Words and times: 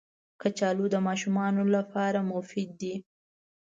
کچالو 0.41 0.85
د 0.91 0.95
ماشومانو 1.07 1.63
لپاره 1.75 2.19
مفید 2.33 2.69
دي 2.81 2.95